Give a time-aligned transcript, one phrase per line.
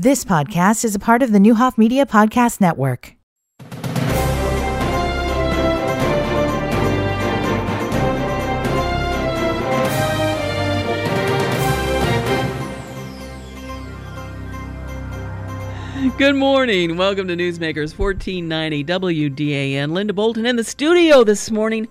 [0.00, 3.16] This podcast is a part of the Neuhoff Media Podcast Network.
[16.16, 16.96] Good morning.
[16.96, 19.90] Welcome to Newsmakers 1490 WDAN.
[19.90, 21.88] Linda Bolton in the studio this morning,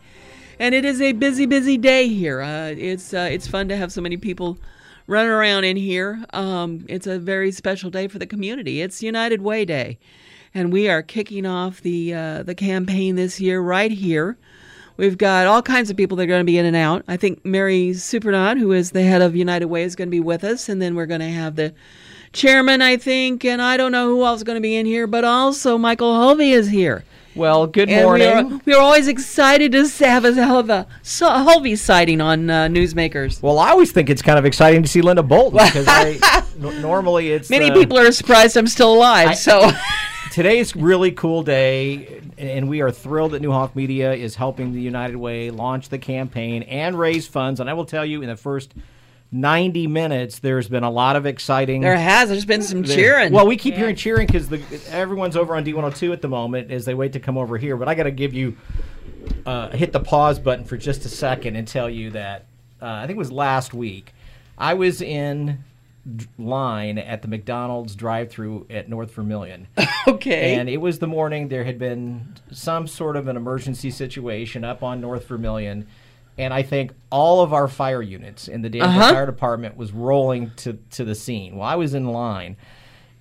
[0.59, 2.39] and it is a busy, busy day here.
[2.39, 4.57] Uh, it's uh, it's fun to have so many people
[5.07, 6.23] running around in here.
[6.33, 8.81] Um, it's a very special day for the community.
[8.81, 9.97] It's United Way Day,
[10.53, 14.37] and we are kicking off the uh, the campaign this year right here.
[14.97, 17.03] We've got all kinds of people that are going to be in and out.
[17.07, 20.19] I think Mary Supernaut, who is the head of United Way, is going to be
[20.19, 21.73] with us, and then we're going to have the
[22.33, 25.07] chairman, I think, and I don't know who else is going to be in here,
[25.07, 27.03] but also Michael Hulvey is here.
[27.37, 28.27] Well, good And morning.
[28.27, 32.19] we are, we are always excited to have a hell of a so- Hulvey sighting
[32.19, 33.41] on uh, Newsmakers.
[33.41, 36.19] well, I always think it's kind of exciting to see Linda Bolton because I
[36.61, 39.69] n- normally it's Many uh, people are surprised I'm still alive, I- so
[40.31, 45.15] Today's really cool day, and we are thrilled that Neuhoff Media is helping the United
[45.15, 47.59] Way launch the campaign and raise funds.
[47.59, 48.73] And I will tell you, in the first
[49.31, 51.81] 90 minutes, there's been a lot of exciting.
[51.81, 52.29] there has.
[52.29, 53.33] There's been some cheering.
[53.33, 54.51] Well, we keep hearing cheering because
[54.87, 57.75] everyone's over on D102 at the moment as they wait to come over here.
[57.75, 58.55] But I got to give you
[59.45, 62.45] uh, hit the pause button for just a second and tell you that
[62.81, 64.13] uh, I think it was last week.
[64.57, 65.63] I was in
[66.37, 69.67] line at the McDonald's drive-through at North Vermilion.
[70.07, 70.55] okay.
[70.55, 71.49] And it was the morning.
[71.49, 75.87] There had been some sort of an emergency situation up on North Vermilion.
[76.37, 79.13] And I think all of our fire units in the Danville Uh-huh.
[79.13, 81.55] Fire Department was rolling to, to the scene.
[81.57, 82.57] Well, I was in line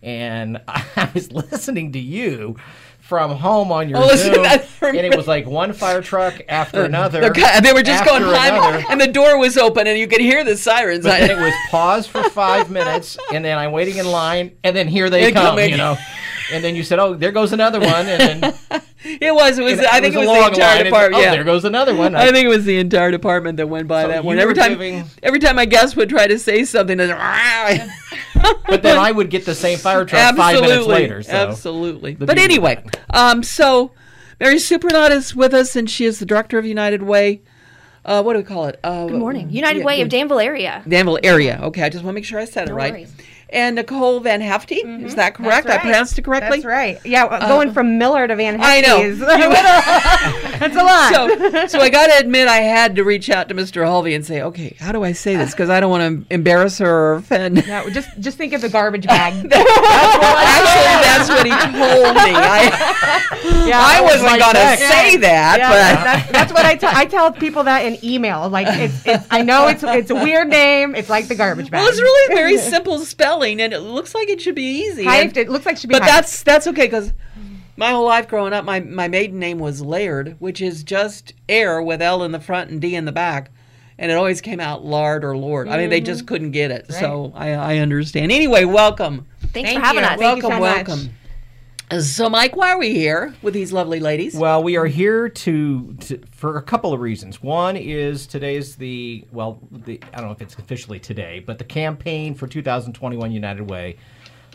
[0.02, 2.56] and I was listening to you
[3.00, 4.44] from home on your Oh, Zoom.
[4.44, 7.20] And it was like one fire truck after another.
[7.30, 8.84] They were just going another.
[8.90, 11.04] and the door was open, and you could hear the sirens.
[11.04, 14.76] But then it was pause for five minutes, and then I'm waiting in line, and
[14.76, 15.96] then here they They come, come you know.
[16.52, 18.82] And then you said, "Oh, there goes another one," and then
[19.20, 19.58] it was.
[19.58, 19.78] It was.
[19.78, 21.14] I think it was, a the entire line, and, department.
[21.14, 21.30] Oh, yeah.
[21.30, 22.14] there goes another one.
[22.14, 24.38] I think it was the entire department that went by So that one.
[24.38, 27.12] Every time, giving- every time my guest would try to say something, and
[28.66, 31.22] but then I would get the same fire truck five minutes later.
[31.22, 31.32] So.
[31.32, 32.14] Absolutely.
[32.14, 33.92] The But anyway, um, so
[34.40, 37.42] Mary Supernaut is with us, and she is the director of United Way.
[38.04, 38.78] Uh, what do we call it?
[38.84, 39.50] Uh, Good morning.
[39.50, 40.08] United yeah, Way of.
[40.08, 40.82] Danville area.
[40.86, 41.58] Danville area.
[41.62, 42.92] Okay, I just want to make sure I said it right.
[42.92, 43.12] worries.
[43.48, 45.16] And Nicole Van Hefty, is mm-hmm.
[45.16, 45.68] that correct?
[45.68, 46.58] That's I pronounced it correctly.
[46.58, 46.98] That's right.
[47.04, 48.66] Yeah, well, going from Miller to Van Hefty.
[48.66, 50.42] I know.
[50.58, 51.12] That's a lot.
[51.14, 53.84] So, so I got to admit, I had to reach out to Mr.
[53.84, 55.50] Hulvey and say, okay, how do I say this?
[55.50, 55.56] Uh.
[55.56, 57.66] Because I don't want to embarrass her or offend.
[57.68, 59.34] no, just just think of the garbage bag.
[59.52, 62.32] Actually, that's what he told me.
[62.34, 67.04] I, yeah, I wasn't my going to say that, Yeah, but that's, that's what I
[67.06, 67.32] tell.
[67.32, 68.48] People that in email.
[68.48, 70.94] Like it's, it's I know it's it's a weird name.
[70.94, 71.80] It's like the garbage bag.
[71.80, 75.06] well, it's really very simple spelling, and it looks like it should be easy.
[75.06, 75.94] and- It looks like it should be.
[75.94, 76.06] but hyped.
[76.06, 77.12] that's that's okay because
[77.76, 81.82] my whole life growing up, my my maiden name was Laird, which is just air
[81.82, 83.50] with L in the front and D in the back.
[83.98, 85.68] And it always came out lard or lord.
[85.68, 86.92] I mean, they just couldn't get it.
[86.92, 88.30] So I, I understand.
[88.30, 89.26] Anyway, welcome.
[89.40, 90.08] Thanks Thank for having you.
[90.08, 90.18] us.
[90.18, 91.10] Thank you welcome, so welcome.
[91.90, 94.34] Uh, So, Mike, why are we here with these lovely ladies?
[94.34, 97.42] Well, we are here to, to for a couple of reasons.
[97.42, 101.64] One is today's the well, the I don't know if it's officially today, but the
[101.64, 103.96] campaign for 2021 United Way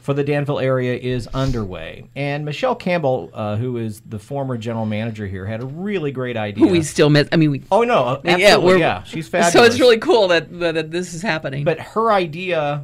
[0.02, 2.10] for the Danville area is underway.
[2.16, 6.36] And Michelle Campbell, uh, who is the former general manager here, had a really great
[6.36, 6.66] idea.
[6.66, 7.30] Who we still miss.
[7.32, 7.64] I mean, we.
[7.72, 9.54] oh no, absolutely, yeah, we're, yeah, she's fabulous.
[9.62, 11.64] So it's really cool that, that, that this is happening.
[11.64, 12.84] But her idea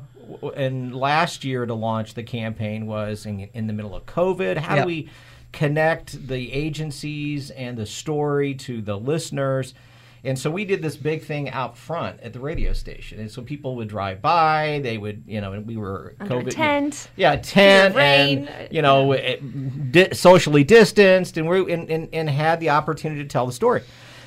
[0.55, 4.57] and last year to launch the campaign was in, in the middle of COVID.
[4.57, 4.83] How Yep.
[4.83, 5.09] do we
[5.51, 9.73] connect the agencies and the story to the listeners?
[10.27, 13.41] And so we did this big thing out front at the radio station, and so
[13.41, 14.81] people would drive by.
[14.83, 17.09] They would, you know, and we were Under COVID, tent.
[17.15, 22.29] yeah, tent, rain, and you know, it, di- socially distanced, and we and, and, and
[22.29, 23.83] had the opportunity to tell the story.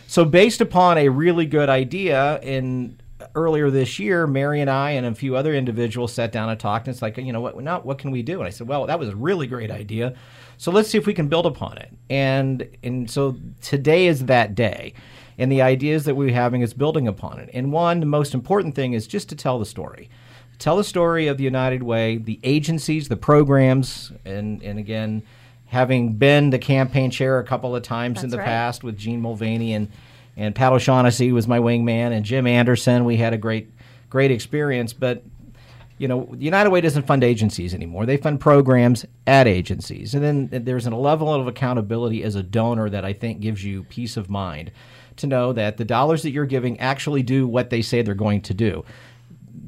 [0.07, 2.99] So, based upon a really good idea, in
[3.35, 6.87] earlier this year, Mary and I and a few other individuals sat down and talked.
[6.87, 8.39] And it's like, you know, what not what can we do?
[8.41, 10.15] And I said, well, that was a really great idea.
[10.57, 11.93] So let's see if we can build upon it.
[12.09, 14.95] And and so today is that day.
[15.41, 17.49] And the ideas that we're having is building upon it.
[17.55, 20.11] And one, the most important thing is just to tell the story.
[20.59, 25.23] Tell the story of the United Way, the agencies, the programs, and, and again,
[25.65, 28.45] having been the campaign chair a couple of times in the right.
[28.45, 29.89] past with Gene Mulvaney and,
[30.37, 33.07] and Pat O'Shaughnessy was my wingman, and Jim Anderson.
[33.07, 33.73] We had a great,
[34.11, 34.93] great experience.
[34.93, 35.23] But
[35.97, 38.05] you know, the United Way doesn't fund agencies anymore.
[38.05, 40.15] They fund programs at agencies.
[40.15, 43.85] And then there's a level of accountability as a donor that I think gives you
[43.85, 44.71] peace of mind
[45.21, 48.43] to know that the dollars that you're giving actually do what they say they're going
[48.43, 48.85] to do.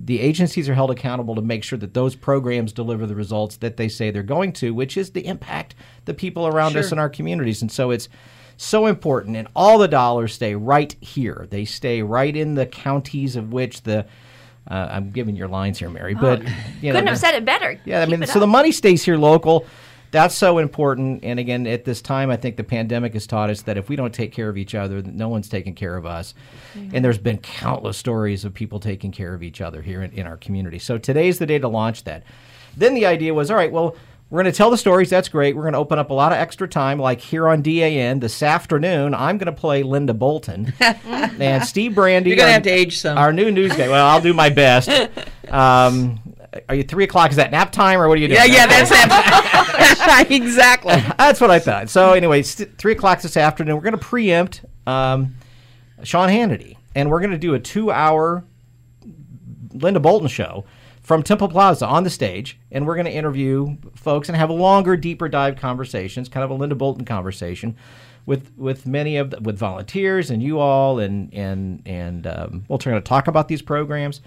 [0.05, 3.77] the agencies are held accountable to make sure that those programs deliver the results that
[3.77, 5.75] they say they're going to, which is the impact
[6.07, 7.63] the people around us in our communities.
[7.63, 8.09] And so it's
[8.57, 9.37] so important.
[9.37, 11.47] And all the dollars stay right here.
[11.51, 14.05] They stay right in the counties of which the
[14.69, 17.45] uh, I'm giving your lines here, Mary, but you know, Oh, Couldn't have said it
[17.45, 17.81] better.
[17.85, 19.67] yeah, I mean, so the money stays here local.
[20.13, 21.25] That's so important.
[21.25, 23.97] And again, at this time, I think the pandemic has taught us that if we
[23.97, 26.35] don't take care of each other, no one's taking care of us.
[26.75, 30.27] And there's been countless stories of people taking care of each other here in, in
[30.27, 30.79] our community.
[30.79, 32.23] So today's the day to launch that.
[32.77, 33.97] Then the idea was all right, well,
[34.29, 35.11] we're going to tell the stories.
[35.11, 35.55] That's great.
[35.57, 38.43] We're going to open up a lot of extra time, like here on DAN this
[38.43, 39.15] afternoon.
[39.15, 42.31] I'm going to play Linda Bolton and Steve Brandy.
[42.31, 43.19] You're gonna our- have to age some.
[43.19, 43.89] Our new news guy.
[43.89, 44.91] Well, I'll do my best.
[45.53, 46.19] Um,
[46.67, 47.31] are you three o'clock?
[47.31, 48.39] Is that nap time or what are you doing?
[48.39, 49.52] Yeah, yeah, that's it.
[50.31, 50.95] exactly.
[51.19, 51.89] That's what I thought.
[51.89, 55.35] So, anyway, st- three o'clock this afternoon, we're going to preempt um,
[56.03, 58.45] Sean Hannity, and we're going to do a two-hour
[59.73, 60.65] Linda Bolton show
[61.03, 64.97] from Temple Plaza on the stage, and we're going to interview folks and have longer,
[64.97, 67.77] deeper dive conversations, kind of a Linda Bolton conversation.
[68.25, 72.79] With, with many of the, with volunteers and you all and and and um, we'll
[72.79, 74.21] try to talk about these programs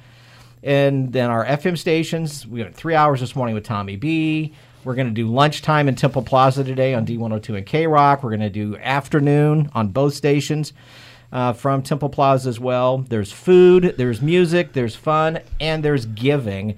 [0.66, 2.46] and then our FM stations.
[2.46, 4.54] We got three hours this morning with Tommy B.
[4.86, 8.22] We're going to do lunchtime in Temple Plaza today on D102 and K Rock.
[8.22, 10.74] We're going to do afternoon on both stations
[11.32, 13.00] uh, from Temple Plaza as well.
[13.00, 16.78] There's food, there's music, there's fun, and there's giving.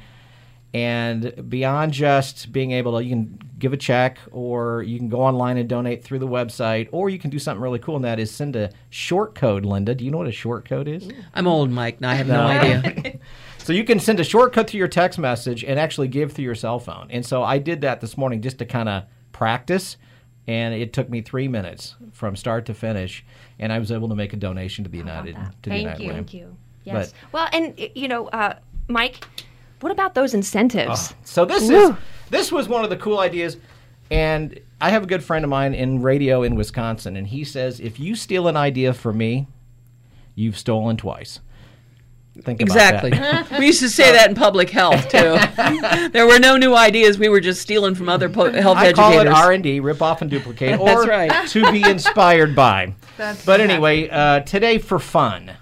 [0.74, 5.20] And beyond just being able to, you can give a check or you can go
[5.22, 8.20] online and donate through the website, or you can do something really cool, and that
[8.20, 9.94] is send a short code, Linda.
[9.94, 11.10] Do you know what a short code is?
[11.34, 11.98] I'm old, Mike.
[11.98, 13.20] and I have no, idea.
[13.68, 16.56] So you can send a shortcut through your text message and actually give through your
[16.56, 17.08] cell phone.
[17.10, 19.04] And so I did that this morning just to kind of
[19.34, 19.98] practice,
[20.48, 23.26] and it took me three minutes from start to finish,
[23.60, 26.02] and I was able to make a donation to the United to the Thank United
[26.02, 26.08] you.
[26.08, 26.14] Way.
[26.14, 26.58] Thank you.
[26.86, 27.12] Yes.
[27.12, 29.28] But- well, and you know, uh, Mike,
[29.82, 31.14] what about those incentives?
[31.26, 31.92] So this is
[32.30, 33.58] this was one of the cool ideas,
[34.10, 37.82] and I have a good friend of mine in radio in Wisconsin, and he says
[37.82, 39.48] if you steal an idea from me,
[40.36, 41.42] you've stolen twice.
[42.44, 43.12] Think Exactly.
[43.12, 43.60] about that.
[43.60, 45.38] we used to say that in public health too.
[46.12, 47.18] there were no new ideas.
[47.18, 49.34] We were just stealing from other po- health I call educators.
[49.34, 51.48] it R and D, rip off and duplicate, or That's right.
[51.50, 52.94] to be inspired by.
[53.18, 55.54] That's but anyway, uh, today for fun,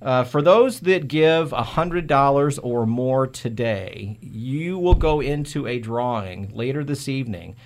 [0.00, 5.78] uh, for those that give hundred dollars or more today, you will go into a
[5.78, 7.56] drawing later this evening,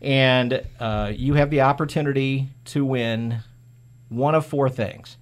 [0.00, 3.40] and uh, you have the opportunity to win
[4.08, 5.16] one of four things.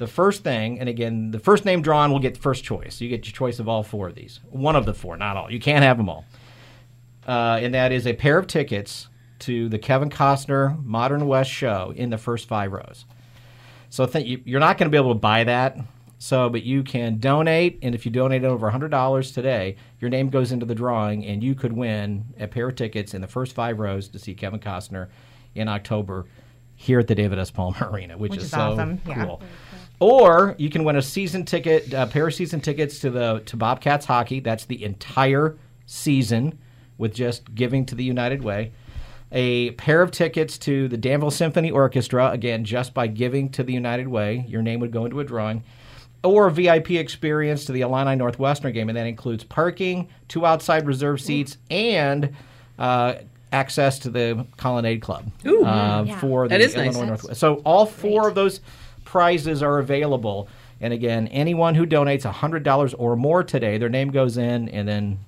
[0.00, 3.00] The first thing, and again, the first name drawn will get the first choice.
[3.00, 4.40] You get your choice of all four of these.
[4.50, 5.50] One of the four, not all.
[5.50, 6.24] You can't have them all
[7.26, 9.08] uh, and that is a pair of tickets
[9.40, 13.04] to the Kevin Costner Modern West show in the first five rows.
[13.88, 15.78] So think you, you're not going to be able to buy that.
[16.18, 20.52] So, but you can donate, and if you donate over $100 today, your name goes
[20.52, 23.78] into the drawing, and you could win a pair of tickets in the first five
[23.78, 25.08] rows to see Kevin Costner
[25.54, 26.26] in October
[26.74, 27.50] here at the David S.
[27.50, 29.36] Palmer Arena, which, Which is, is so awesome, yeah.
[30.00, 30.10] Cool.
[30.10, 33.56] Or you can win a season ticket, a pair of season tickets to the to
[33.56, 34.40] Bobcats hockey.
[34.40, 35.56] That's the entire
[35.86, 36.58] season,
[36.98, 38.72] with just giving to the United Way.
[39.32, 43.72] A pair of tickets to the Danville Symphony Orchestra, again, just by giving to the
[43.72, 45.62] United Way, your name would go into a drawing.
[46.24, 50.84] Or a VIP experience to the Illini Northwestern game, and that includes parking, two outside
[50.86, 52.34] reserve seats, and
[52.78, 53.14] uh,
[53.52, 55.64] access to the Colonnade Club Ooh.
[55.64, 56.18] uh, Yeah.
[56.18, 56.94] for the That is nice.
[56.94, 57.40] Illinois Northwest.
[57.40, 58.60] So all four of those
[59.10, 60.46] prizes are available.
[60.80, 65.18] And again, anyone who donates $100 or more today, their name goes in, and then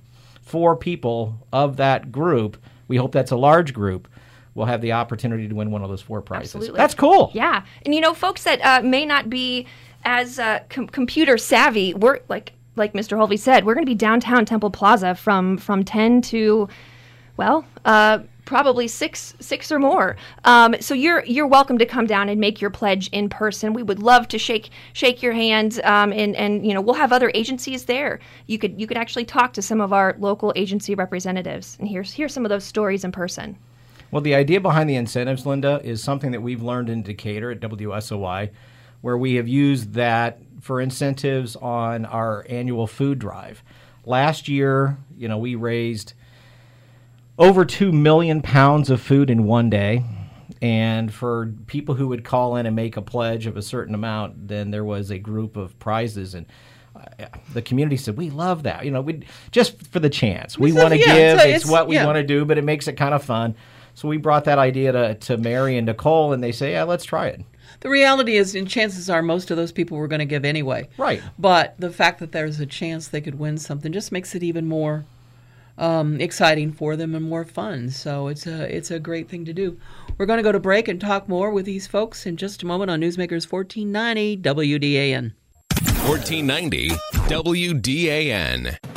[0.41, 4.07] four people of that group, we hope that's a large group,
[4.55, 6.55] will have the opportunity to win one of those four prizes.
[6.55, 6.79] Absolutely.
[6.79, 7.33] That's cool.
[7.35, 9.67] Yeah, and you know, folks that uh, may not be
[10.05, 13.17] as uh, com- computer savvy, we're like like Mr.
[13.19, 16.69] Hulvey said, we're going to be downtown Temple Plaza from from ten to,
[17.37, 20.17] well, uh, probably six six or more.
[20.45, 23.73] Um, so you're you're welcome to come down and make your pledge in person.
[23.73, 27.13] We would love to shake shake your hand, um, and and you know we'll have
[27.13, 28.21] other agencies there.
[28.47, 32.03] You could you could actually talk to some of our local agency representatives and hear
[32.03, 33.57] hear some of those stories in person.
[34.11, 37.61] Well, the idea behind the incentives, Linda, is something that we've learned in Decatur at
[37.61, 38.51] WSOY,
[39.01, 43.65] where we have used that for incentives on our annual food drive.
[44.05, 46.13] Last year, you know, we raised
[47.39, 50.05] over 2 million pounds of food in one day.
[50.61, 54.47] And for people who would call in and make a pledge of a certain amount,
[54.49, 56.35] then there was a group of prizes.
[56.35, 56.47] And
[56.95, 58.85] uh, the community said, We love that.
[58.85, 60.57] You know, we just for the chance.
[60.57, 61.41] We want to yeah, give.
[61.41, 62.07] so it's, it's- what we yeah.
[62.07, 63.57] want to do, but it makes it kind of fun.
[63.95, 67.05] So we brought that idea to, to Mary and Nicole, and they say, Yeah, let's
[67.05, 67.43] try it.
[67.81, 70.89] the reality is, and chances are, most of those people were going to give anyway.
[70.97, 71.21] Right.
[71.39, 74.67] But the fact that there's a chance they could win something just makes it even
[74.69, 75.07] more
[75.79, 77.91] um, exciting for them and more fun.
[77.91, 79.79] So it's a it's a great thing to do.
[80.19, 82.67] We're going to go to break and talk more with these folks in just a
[82.67, 85.33] moment on Newsmakers 1490 WDAN.
[86.07, 86.89] 1490
[87.29, 88.92] WDAN.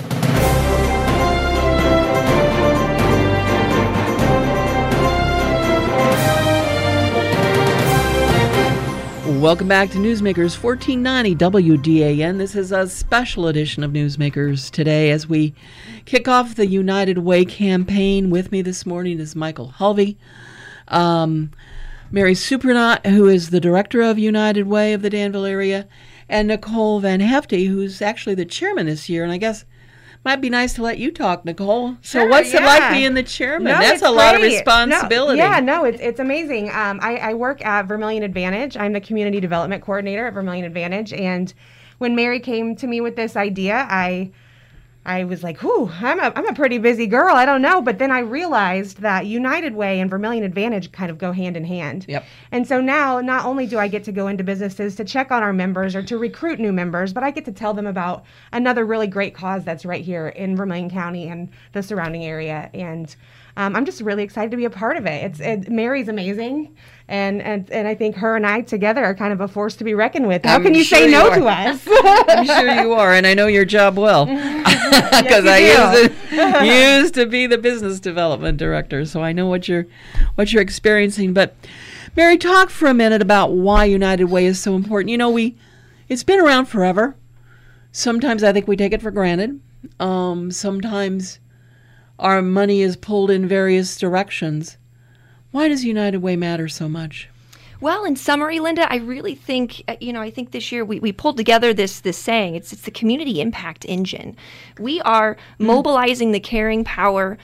[9.41, 12.37] Welcome back to Newsmakers 1490 WDAN.
[12.37, 15.53] This is a special edition of Newsmakers today as we
[16.05, 18.29] kick off the United Way campaign.
[18.29, 20.15] With me this morning is Michael Hulvey,
[20.87, 21.51] um,
[22.09, 25.87] Mary Supernaut, who is the director of United Way of the Danville area,
[26.29, 29.23] and Nicole Van Hefty, who's actually the chairman this year.
[29.23, 29.65] And I guess
[30.25, 31.95] might be nice to let you talk, Nicole.
[32.01, 33.71] So, Sure, what's it like being the chairman?
[33.71, 34.49] No, That's a lot of great.
[34.49, 35.37] No, responsibility.
[35.37, 36.69] yeah, no, it's, it's amazing.
[36.71, 38.75] Um, I, I work at Vermilion Advantage.
[38.75, 41.13] I'm the community development coordinator at Vermilion Advantage.
[41.13, 41.53] And
[41.99, 44.31] when Mary came to me with this idea, I
[45.05, 47.35] I was like, "Whew, I'm a I'm a pretty busy girl.
[47.35, 51.17] I don't know." But then I realized that United Way and Vermilion Advantage kind of
[51.17, 52.05] go hand in hand.
[52.07, 52.25] Yep.
[52.51, 55.43] And so now, not only do I get to go into businesses to check on
[55.43, 58.85] our members or to recruit new members, but I get to tell them about another
[58.85, 62.69] really great cause that's right here in Vermilion County and the surrounding area.
[62.73, 63.15] And
[63.57, 65.23] um, I'm just really excited to be a part of it.
[65.23, 66.75] It's it, Mary's amazing,
[67.07, 69.85] and, and and I think her and I together are kind of a force to
[69.85, 70.43] be reckoned with.
[70.43, 71.87] How I'm can you sure say no to us?
[71.89, 76.65] I'm sure you are, and I know your job well because you I used to,
[76.65, 79.87] used to be the business development director, so I know what you're
[80.35, 81.33] what you're experiencing.
[81.33, 81.55] But
[82.17, 85.11] Mary, talk for a minute about why United Way is so important.
[85.11, 85.55] You know, we
[86.09, 87.15] it's been around forever.
[87.93, 89.61] Sometimes I think we take it for granted.
[89.97, 91.39] Um, sometimes
[92.19, 94.77] our money is pulled in various directions.
[95.51, 97.29] Why does United Way matter so much?
[97.81, 100.21] Well, in summary, Linda, I really think uh, you know.
[100.21, 102.55] I think this year we, we pulled together this this saying.
[102.55, 104.35] It's it's the community impact engine.
[104.79, 107.37] We are mobilizing the caring power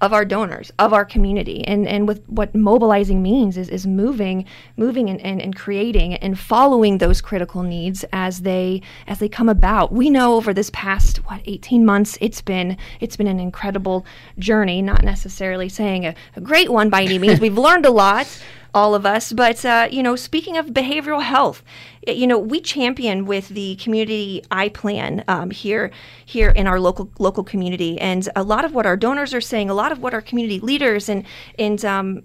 [0.00, 1.66] of our donors, of our community.
[1.66, 6.38] And and with what mobilizing means is, is moving, moving and, and, and creating and
[6.38, 9.92] following those critical needs as they as they come about.
[9.92, 14.06] We know over this past what 18 months it's been it's been an incredible
[14.38, 17.40] journey, not necessarily saying a, a great one by any means.
[17.40, 18.26] We've learned a lot
[18.74, 19.32] all of us.
[19.32, 21.62] But uh, you know, speaking of behavioral health,
[22.06, 25.90] you know, we champion with the community I plan um, here
[26.24, 29.68] here in our local local community, and a lot of what our donors are saying,
[29.68, 31.24] a lot of what our community leaders and
[31.58, 32.22] and um,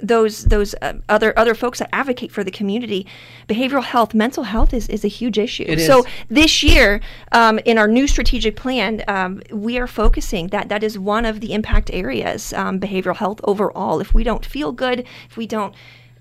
[0.00, 3.06] those those uh, other other folks that advocate for the community,
[3.48, 5.64] behavioral health, mental health is, is a huge issue.
[5.66, 6.06] It so is.
[6.30, 7.00] this year,
[7.32, 11.40] um, in our new strategic plan, um, we are focusing that that is one of
[11.40, 14.00] the impact areas, um, behavioral health overall.
[14.00, 15.74] If we don't feel good, if we don't,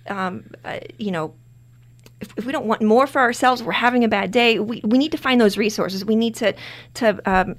[0.07, 1.33] um, uh, you know,
[2.19, 4.59] if, if we don't want more for ourselves, we're having a bad day.
[4.59, 6.03] We, we need to find those resources.
[6.03, 6.55] We need to
[6.95, 7.55] to um,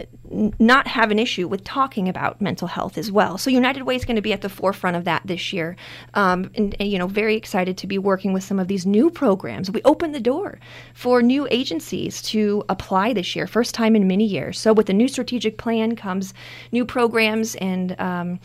[0.58, 3.38] not have an issue with talking about mental health as well.
[3.38, 5.76] So United Way is going to be at the forefront of that this year,
[6.14, 9.10] um, and, and you know very excited to be working with some of these new
[9.10, 9.70] programs.
[9.70, 10.58] We opened the door
[10.92, 14.58] for new agencies to apply this year, first time in many years.
[14.58, 16.34] So with the new strategic plan comes
[16.72, 18.40] new programs and um,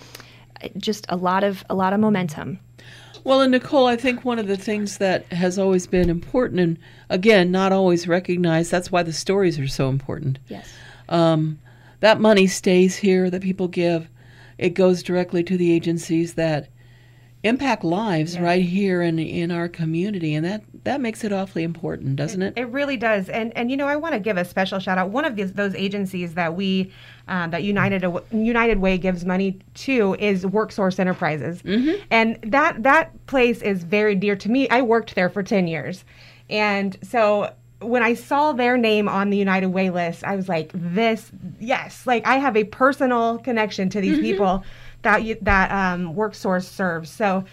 [0.77, 2.60] just a lot of a lot of momentum.
[3.24, 6.77] Well, and Nicole, I think one of the things that has always been important, and
[7.10, 10.39] again, not always recognized, that's why the stories are so important.
[10.50, 10.68] Yes.
[11.08, 11.60] Um,
[12.01, 14.10] that money stays here that people give,
[14.58, 16.68] it goes directly to the agencies that
[17.43, 22.15] impact lives right here in in our community, and that that makes it awfully important,
[22.15, 22.53] doesn't it?
[22.57, 25.09] It really does, and and you know I want to give a special shout out.
[25.09, 26.91] One of these, those agencies that we
[27.27, 31.62] um, that United United Way gives money to is WorkSource Enterprises,
[32.09, 34.69] and that that place is very dear to me.
[34.69, 36.05] I worked there for ten years,
[36.50, 40.71] and so when I saw their name on the United Way list, I was like,
[40.73, 44.63] this yes, like I have a personal connection to these people
[45.03, 47.10] that you, that um, WorkSource serves.
[47.10, 47.45] So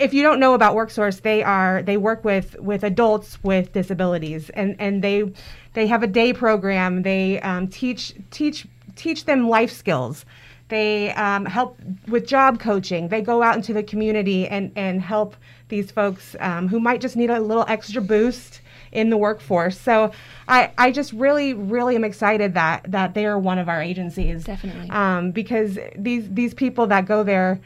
[0.00, 4.50] if you don't know about WorkSource, they are they work with with adults with disabilities,
[4.50, 5.32] and and they
[5.74, 7.02] they have a day program.
[7.02, 10.24] They um, teach teach teach them life skills.
[10.68, 13.08] They um, help with job coaching.
[13.08, 15.36] They go out into the community and and help
[15.68, 18.60] these folks um, who might just need a little extra boost
[18.92, 19.78] in the workforce.
[19.78, 20.12] So
[20.48, 24.44] I, I just really, really am excited that that they are one of our agencies.
[24.44, 24.90] Definitely.
[24.90, 27.60] Um, because these these people that go there,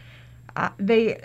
[0.57, 1.21] uh, they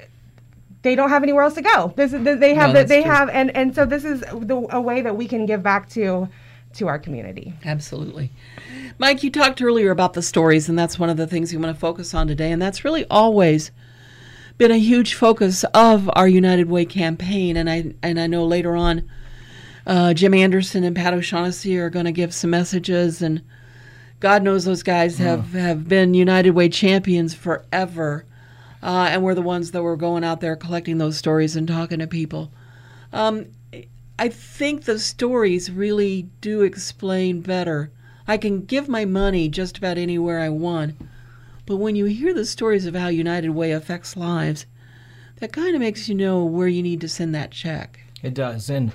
[0.81, 1.93] they don't have anywhere else to go.
[1.95, 3.11] This is they have No, the, that's they true.
[3.11, 6.29] have and and so this is the, a way that we can give back to
[6.75, 7.53] to our community.
[7.65, 8.31] Absolutely.
[8.99, 11.73] Mike, you talked earlier about the stories, and that's one of the things we want
[11.75, 13.71] to focus on today, and that's really always
[14.57, 18.75] been a huge focus of our United Way campaign, and I and I know later
[18.75, 19.09] on,
[19.89, 23.41] uh, Jim Anderson and Pat O'Shaughnessy are going to give some messages, and
[24.19, 28.23] God knows those guys have have been United Way champions forever,
[28.83, 31.97] uh, and we're the ones that were going out there collecting those stories and talking
[31.97, 32.51] to people.
[33.11, 33.47] Um,
[34.19, 37.89] I think the stories really do explain better.
[38.27, 40.97] I can give my money just about anywhere I want,
[41.65, 44.67] but when you hear the stories of how United Way affects lives,
[45.37, 48.01] that kind of makes you know where you need to send that check.
[48.21, 48.91] It does, and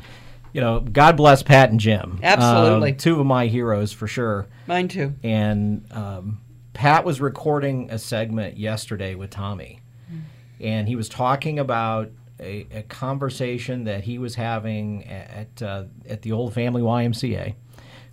[0.54, 2.20] you know, God bless Pat and Jim.
[2.22, 2.92] Absolutely.
[2.92, 4.46] Um, two of my heroes for sure.
[4.68, 5.12] Mine too.
[5.24, 6.40] And um,
[6.72, 9.80] Pat was recording a segment yesterday with Tommy,
[10.60, 16.22] and he was talking about a, a conversation that he was having at uh, at
[16.22, 17.56] the old family YMCA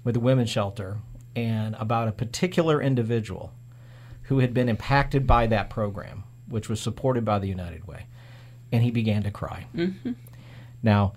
[0.03, 0.97] with the women's shelter,
[1.35, 3.53] and about a particular individual
[4.23, 8.07] who had been impacted by that program, which was supported by the United Way,
[8.71, 9.67] and he began to cry.
[10.81, 11.13] Now,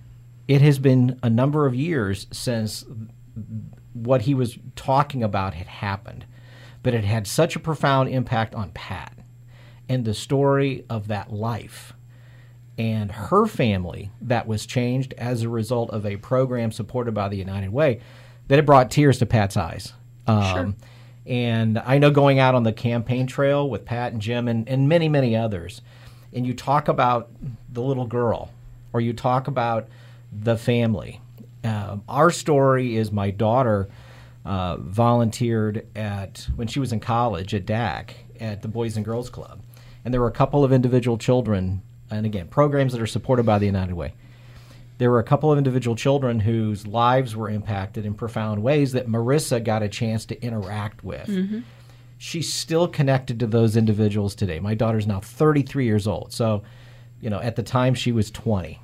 [0.48, 2.84] it has been a number of years since
[3.92, 6.26] what he was talking about had happened,
[6.82, 9.16] but it had such a profound impact on Pat
[9.88, 11.92] and the story of that life
[12.76, 17.36] and her family that was changed as a result of a program supported by the
[17.36, 18.00] United Way
[18.48, 19.92] that it brought tears to Pat's eyes.
[20.26, 20.76] Um,
[21.26, 24.88] And I know going out on the campaign trail with Pat and Jim and, and
[24.88, 25.80] many, many others,
[26.34, 27.30] and you talk about
[27.72, 28.50] the little girl
[28.92, 29.88] or you talk about
[30.34, 31.20] the family.
[31.62, 33.88] Um, our story is my daughter
[34.44, 38.10] uh, volunteered at when she was in college at DAC
[38.40, 39.62] at the Boys and Girls Club,
[40.04, 43.58] and there were a couple of individual children, and again programs that are supported by
[43.58, 44.12] the United Way.
[44.98, 49.08] There were a couple of individual children whose lives were impacted in profound ways that
[49.08, 51.26] Marissa got a chance to interact with.
[52.16, 54.60] She's still connected to those individuals today.
[54.60, 56.62] My daughter's now 33 years old, so
[57.20, 58.78] you know at the time she was 20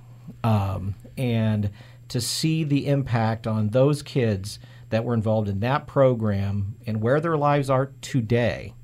[0.44, 1.70] um, and
[2.08, 4.58] to see the impact on those kids
[4.88, 8.74] that were involved in that program and where their lives are today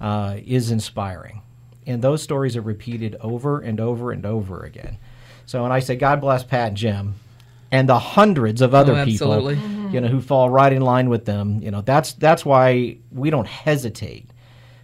[0.00, 1.42] uh, is inspiring.
[1.86, 4.98] And those stories are repeated over and over and over again.
[5.44, 7.14] So when I say God bless Pat and Jim
[7.70, 9.92] and the hundreds of other Oh, people, absolutely.
[9.94, 13.30] you know, who fall right in line with them, you know, that's that's why we
[13.30, 14.30] don't hesitate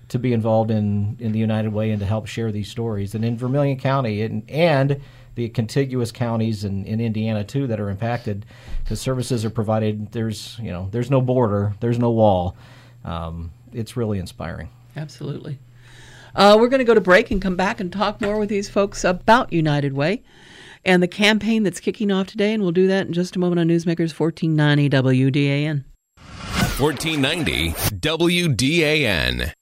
[0.09, 3.15] to be involved in, in the United Way and to help share these stories.
[3.15, 5.01] And in Vermilion County and, and
[5.35, 8.47] the contiguous counties in, in Indiana too that are impacted,
[8.83, 10.13] because services are provided.
[10.13, 12.57] There's you know there's no border, there's no wall.
[13.05, 14.69] Um, it's really inspiring.
[14.97, 15.59] Absolutely.
[16.35, 18.69] Uh, we're going to go to break and come back and talk more with these
[18.69, 20.23] folks about United Way
[20.85, 22.53] and the campaign that's kicking off today.
[22.53, 25.85] And we'll do that in just a moment on Newsmakers 1490 WDAN.
[26.79, 29.53] 1490 WDAN.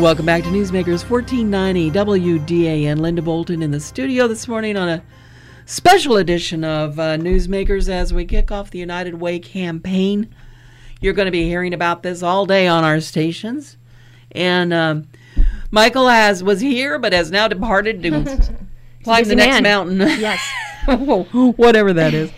[0.00, 3.00] Welcome back to Newsmakers 1490 WDAN.
[3.00, 5.02] Linda Bolton in the studio this morning on a
[5.66, 10.34] special edition of uh, Newsmakers as we kick off the United Way campaign.
[11.02, 13.76] You're going to be hearing about this all day on our stations.
[14.32, 15.08] And um,
[15.70, 18.10] Michael has was here but has now departed to
[19.04, 19.62] climb the next man.
[19.62, 19.98] mountain.
[19.98, 20.40] Yes.
[20.86, 22.32] Whatever that is.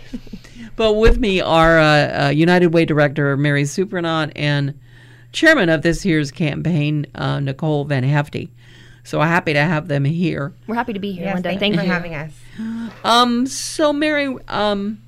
[0.75, 4.77] But with me are uh, uh, United Way Director Mary Supernaut and
[5.33, 8.51] Chairman of this year's campaign, uh, Nicole Van Hefty.
[9.03, 10.53] So happy to have them here.
[10.67, 11.49] We're happy to be here, Yes, Linda.
[11.49, 11.87] thank, Thank you you.
[11.87, 12.31] for having us.
[13.03, 15.01] Um, so Mary, um,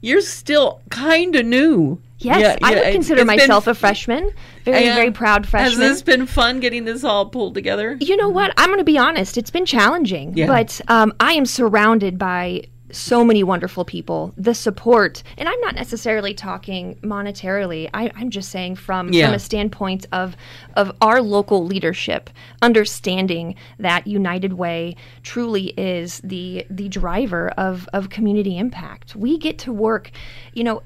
[0.00, 2.00] you're still kind of new.
[2.20, 4.30] Yes, Yeah, I yeah, would consider it's been- myself a freshman.
[4.64, 5.70] Very, very proud freshman.
[5.72, 7.96] Has this been fun getting this all pulled together?
[8.00, 8.52] You know what?
[8.56, 9.36] I'm going to be honest.
[9.38, 10.46] It's been challenging, Yeah.
[10.46, 14.32] but um, I am surrounded by so many wonderful people.
[14.36, 17.88] The support, and I'm not necessarily talking monetarily.
[17.94, 19.26] I, I'm just saying from Yeah.
[19.26, 20.36] from a standpoint of
[20.74, 22.30] of our local leadership,
[22.62, 29.14] understanding that United Way truly is the the driver of of community impact.
[29.16, 30.10] We get to work.
[30.54, 30.82] You know,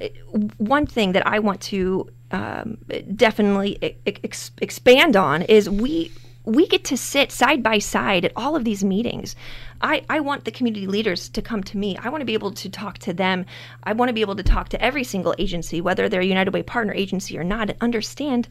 [0.58, 2.78] one thing that I want to um,
[3.14, 6.10] definitely ex- expand on is we
[6.46, 9.34] we get to sit side by side at all of these meetings.
[9.80, 11.96] I, I want the community leaders to come to me.
[11.96, 13.46] I want to be able to talk to them.
[13.82, 16.52] I want to be able to talk to every single agency, whether they're a United
[16.54, 18.48] Way partner agency or not, and understand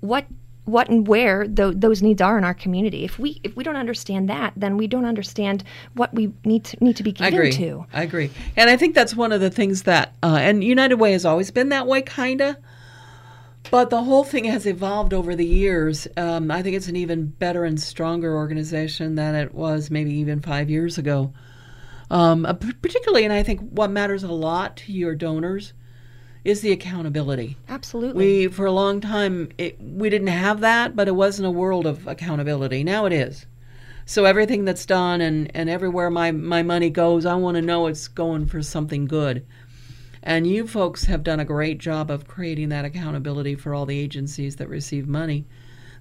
[0.00, 0.26] what
[0.64, 3.04] what and where tho- those needs are in our community.
[3.04, 5.62] If we if we don't understand that, then we don't understand
[5.94, 7.52] what we need to need to be I given agree.
[7.52, 7.86] to.
[7.92, 8.30] I agree.
[8.56, 11.50] And I think that's one of the things that, uh, and United Way has always
[11.50, 12.56] been that way, kind of.
[13.74, 16.06] But the whole thing has evolved over the years.
[16.16, 20.40] Um, I think it's an even better and stronger organization than it was maybe even
[20.40, 21.32] five years ago.
[22.08, 25.72] Um, particularly, and I think what matters a lot to your donors
[26.44, 27.56] is the accountability.
[27.68, 28.44] Absolutely.
[28.44, 31.84] We, for a long time, it, we didn't have that, but it wasn't a world
[31.84, 32.84] of accountability.
[32.84, 33.44] Now it is.
[34.06, 37.88] So everything that's done and, and everywhere my, my money goes, I want to know
[37.88, 39.44] it's going for something good.
[40.26, 43.98] And you folks have done a great job of creating that accountability for all the
[43.98, 45.44] agencies that receive money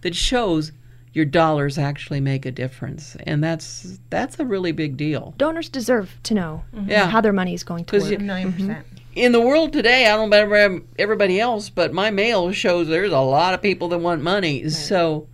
[0.02, 0.72] that shows
[1.12, 3.18] your dollars actually make a difference.
[3.28, 5.34] And that's that's a really big deal.
[5.38, 6.90] Donors deserve to know mm-hmm.
[6.90, 7.08] Yeah.
[7.08, 8.10] how their money is going to work.
[8.10, 8.52] you- A 1000000 mm-hmm.
[8.52, 8.86] percent.
[9.14, 13.12] in the world today, I don't know about everybody else, but my mail shows there's
[13.12, 14.70] a lot of people that want money.
[14.70, 15.28] So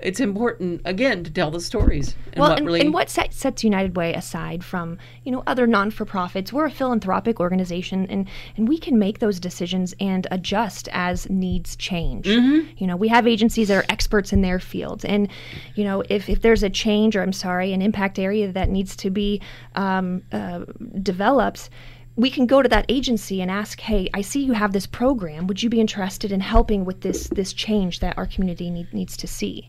[0.00, 3.32] it's important again to tell the stories and well, what and, really and what set,
[3.32, 6.52] sets United Way aside from you know other non-for-profits?
[6.52, 11.76] We're a philanthropic organization, and and we can make those decisions and adjust as needs
[11.76, 12.26] change.
[12.26, 12.70] Mm-hmm.
[12.76, 15.28] You know, we have agencies that are experts in their fields, and
[15.74, 18.96] you know if if there's a change or I'm sorry, an impact area that needs
[18.96, 19.40] to be
[19.74, 20.64] um, uh,
[21.02, 21.70] developed.
[22.16, 25.48] We can go to that agency and ask, "Hey, I see you have this program.
[25.48, 29.16] Would you be interested in helping with this this change that our community need, needs
[29.16, 29.68] to see?"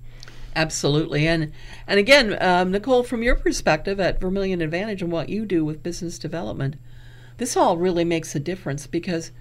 [0.56, 1.52] Absolutely, and
[1.86, 5.84] and again, um, Nicole, from your perspective at Vermilion Advantage and what you do with
[5.84, 6.76] business development,
[7.38, 9.32] this all really makes a difference because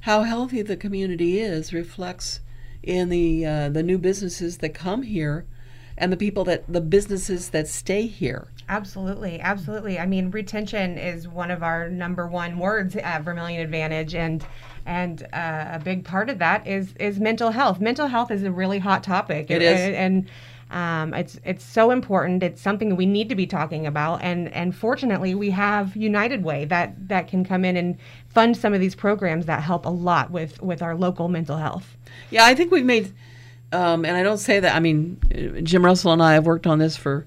[0.00, 2.40] how healthy the community is reflects
[2.82, 5.46] in the uh, the new businesses that come here,
[5.98, 8.48] and the people that the businesses that stay here.
[8.68, 9.98] Absolutely, absolutely.
[9.98, 14.44] I mean, retention is one of our number one words at Vermilion Advantage, and
[14.86, 17.80] and uh, a big part of that is is mental health.
[17.80, 19.50] Mental health is a really hot topic.
[19.50, 19.78] It is.
[19.78, 20.30] and, and
[20.74, 22.42] um, it's it's so important.
[22.42, 26.64] It's something we need to be talking about, and and fortunately, we have United Way
[26.64, 30.32] that that can come in and fund some of these programs that help a lot
[30.32, 31.96] with with our local mental health.
[32.30, 33.12] Yeah, I think we've made,
[33.70, 34.74] um, and I don't say that.
[34.74, 35.20] I mean,
[35.62, 37.24] Jim Russell and I have worked on this for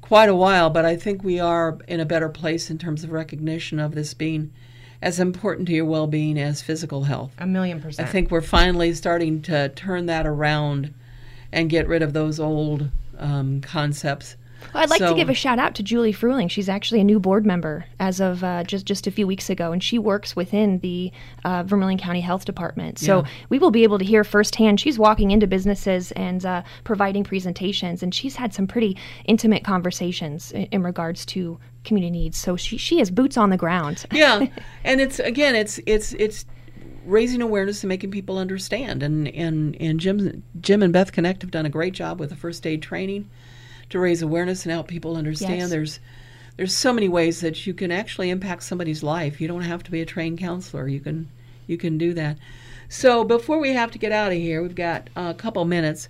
[0.00, 3.12] quite a while, but I think we are in a better place in terms of
[3.12, 4.50] recognition of this being
[5.02, 7.32] as important to your well-being as physical health.
[7.36, 8.08] A million percent.
[8.08, 10.94] I think we're finally starting to turn that around
[11.52, 14.36] and get rid of those old um, concepts.
[14.74, 16.50] Well, I'd like So- to give a shout out to Julie Fruling.
[16.50, 19.70] She's actually a new board member as of uh, just just a few weeks ago,
[19.70, 21.12] and she works within the
[21.44, 22.98] uh, Vermilion County Health Department.
[22.98, 23.28] So Yeah.
[23.50, 24.80] we will be able to hear firsthand.
[24.80, 30.50] She's walking into businesses and uh, providing presentations, and she's had some pretty intimate conversations
[30.50, 32.36] in, in regards to community needs.
[32.36, 34.06] So she she has boots on the ground.
[34.12, 34.44] yeah
[34.84, 36.44] and it's again it's it's it's
[37.08, 39.02] raising awareness and making people understand.
[39.02, 42.36] And and and jim jim and beth connect have done a great job with the
[42.36, 43.28] first aid training
[43.90, 45.60] to raise awareness and help people understand.
[45.60, 45.70] Yes.
[45.70, 46.00] there's
[46.56, 49.40] there's so many ways that you can actually impact somebody's life.
[49.40, 50.88] You don't have to be a trained counselor.
[50.88, 51.28] You can
[51.66, 52.38] you can do that.
[52.88, 56.08] So before we have to get out of here we've got a couple minutes.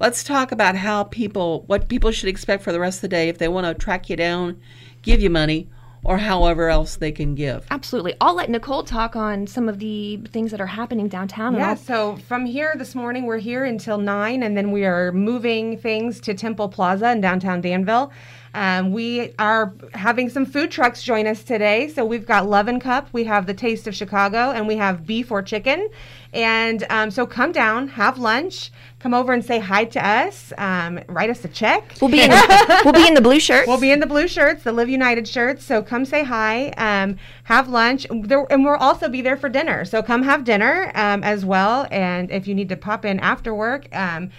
[0.00, 3.28] Let's talk about how people what people should expect for the rest of the day
[3.28, 4.60] if they want to track you down
[5.02, 5.68] give you money
[6.04, 8.14] or however else they can give Absolutely.
[8.20, 11.54] I'll let Nicole talk on some of the things that are happening downtown.
[11.54, 15.12] and Yeah, so from here this morning, we're here until 9, and then we are
[15.12, 18.12] moving things to Temple Plaza in downtown Danville.
[18.54, 21.88] Um, we are having some food trucks join us today.
[21.88, 25.06] So we've got Love and Cup, we have the Taste of Chicago, and we have
[25.06, 25.88] beef or chicken.
[26.32, 31.00] And um, so come down, have lunch, come over and say hi to us, um,
[31.08, 31.94] write us a check.
[32.00, 32.30] We'll be in
[32.84, 33.66] we'll be in the blue shirts.
[33.66, 35.64] We'll be in the blue shirts, the Live United shirts.
[35.64, 39.84] So come say hi, um, have lunch, there, and we'll also be there for dinner.
[39.84, 41.86] So come have dinner um, as well.
[41.90, 44.30] And if you need to pop in after work, um,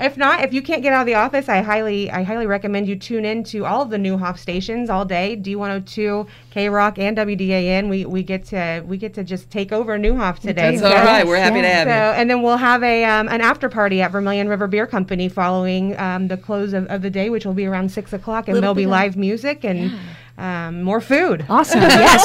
[0.00, 2.86] if not, if you can't get out of the office, I highly, I highly recommend
[2.88, 7.16] you tune in to all of the Neuhoff stations all day, D102, K Rock, and
[7.16, 7.88] WDAN.
[7.88, 10.76] We we get to we get to just take over Neuhoff today.
[10.76, 11.26] That's all right.
[11.26, 12.20] We're happy to have So, you.
[12.20, 15.98] and then we'll have a um, an after party at Vermilion River Beer Company following
[15.98, 18.74] um, the close of, of the day, which will be around six o'clock, and Little
[18.74, 19.92] there'll be live music and
[20.38, 21.44] um, more food.
[21.48, 21.80] Awesome.
[21.82, 22.24] yes.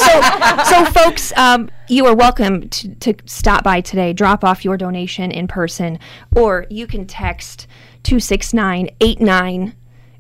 [0.70, 4.78] So, so folks, um, you are welcome to, to stop by today, drop off your
[4.78, 6.00] donation in person,
[6.36, 7.68] or you can text
[8.04, 9.76] 26989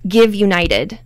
[0.06, 0.99] Give United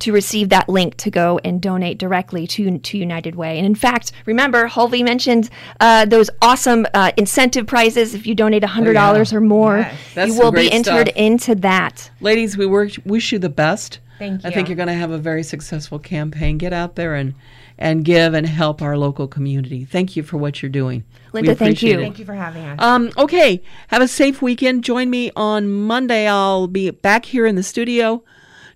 [0.00, 3.58] to receive that link to go and donate directly to, to United Way.
[3.58, 8.14] And in fact, remember, Hulvey mentioned uh, those awesome uh, incentive prizes.
[8.14, 9.78] If you donate $100 or more,
[10.14, 10.28] Yes.
[10.28, 11.16] You will be entered stuff.
[11.16, 12.10] into that.
[12.20, 14.00] Ladies, we wish, wish you the best.
[14.18, 14.48] Thank you.
[14.48, 14.72] I think you.
[14.72, 16.58] you're going to have a very successful campaign.
[16.58, 17.34] Get out there and
[17.76, 19.84] and give and help our local community.
[19.84, 21.02] Thank you for what you're doing.
[21.32, 21.98] We Linda, thank you.
[21.98, 22.02] it.
[22.02, 22.80] Thank you for having us.
[22.80, 24.84] Um, okay, have a safe weekend.
[24.84, 26.28] Join me on Monday.
[26.28, 28.22] I'll be back here in the studio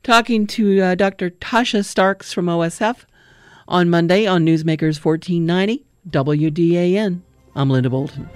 [0.03, 1.31] talking to uh, Dr.
[1.31, 3.05] Tasha Starks from OSF
[3.67, 7.21] on Monday on Newsmakers 1490 WDAN.
[7.55, 8.29] I'm Linda Bolton.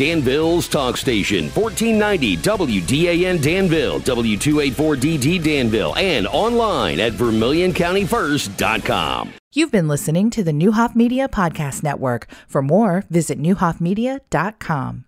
[0.00, 9.34] Danville's talk station, 1490 WDAN Danville, W284DD Danville, and online at VermilionCountyFirst.com.
[9.52, 12.28] You've been listening to the Neuhoff Media Podcast Network.
[12.48, 15.04] For more, visit neuhoffmedia.com.